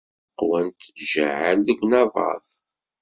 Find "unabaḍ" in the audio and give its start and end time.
1.85-2.45